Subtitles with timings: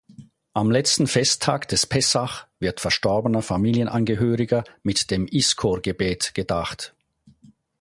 [0.55, 6.95] Am letzten Festtag des Pessach wird verstorbener Familienangehöriger mit dem Jiskor-Gebet gedacht.